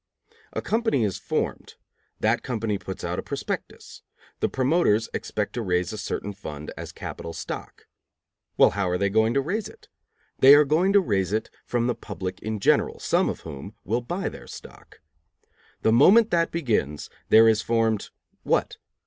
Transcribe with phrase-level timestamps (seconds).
[0.53, 1.75] A company is formed;
[2.19, 4.01] that company puts out a prospectus;
[4.39, 7.85] the promoters expect to raise a certain fund as capital stock.
[8.57, 9.89] Well, how are they going to raise it?
[10.39, 14.01] They are going to raise it from the public in general, some of whom will
[14.01, 15.01] buy their stock.
[15.83, 18.09] The moment that begins, there is formed
[18.41, 18.77] what?